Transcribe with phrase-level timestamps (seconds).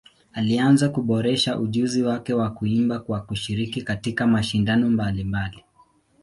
[0.33, 5.63] Alianza kuboresha ujuzi wake wa kuimba kwa kushiriki katika mashindano mbalimbali.